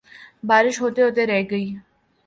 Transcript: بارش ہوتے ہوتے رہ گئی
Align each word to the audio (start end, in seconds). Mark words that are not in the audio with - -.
بارش 0.43 0.81
ہوتے 0.81 1.01
ہوتے 1.01 1.25
رہ 1.27 1.41
گئی 1.51 1.73